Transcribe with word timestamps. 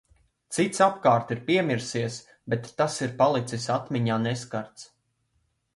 Cits 0.57 0.79
apkārt 0.85 1.33
ir 1.35 1.41
piemirsies, 1.49 2.17
bet 2.55 2.73
tas 2.81 2.97
ir 3.09 3.15
palicis 3.21 3.69
atmiņā 3.79 4.21
neskarts. 4.27 4.91